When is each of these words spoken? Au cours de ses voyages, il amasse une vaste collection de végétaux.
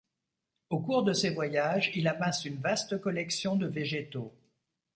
Au 0.71 0.79
cours 0.79 1.03
de 1.03 1.13
ses 1.13 1.29
voyages, 1.29 1.91
il 1.93 2.07
amasse 2.07 2.45
une 2.45 2.57
vaste 2.59 2.99
collection 2.99 3.55
de 3.55 3.67
végétaux. 3.67 4.33